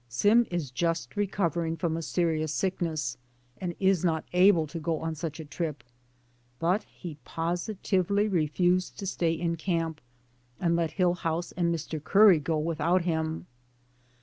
Sim 0.09 0.47
is 0.49 0.71
just 0.71 1.11
recov 1.11 1.53
ering 1.53 1.77
from 1.77 1.95
a 1.95 2.01
severe 2.01 2.47
sickness, 2.47 3.17
and 3.59 3.75
is 3.79 4.03
not 4.03 4.25
able 4.33 4.65
to 4.65 4.79
go 4.79 4.97
on 4.99 5.13
such 5.13 5.39
a 5.39 5.45
trip, 5.45 5.83
but 6.57 6.81
he 6.85 7.19
positively 7.23 8.27
refused 8.27 8.97
to 8.97 9.05
stay 9.05 9.33
in 9.33 9.57
camp 9.57 10.01
and 10.59 10.75
let 10.75 10.93
Hillhouse 10.93 11.51
and 11.55 11.71
Mr. 11.71 12.03
Curry 12.03 12.39
go 12.39 12.57
without 12.57 13.03
him. 13.03 13.45